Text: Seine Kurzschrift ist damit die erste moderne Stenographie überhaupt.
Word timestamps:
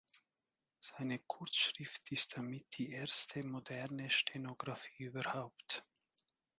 Seine 0.79 1.19
Kurzschrift 1.19 2.11
ist 2.11 2.35
damit 2.35 2.65
die 2.79 2.89
erste 2.89 3.43
moderne 3.43 4.09
Stenographie 4.09 5.03
überhaupt. 5.03 5.85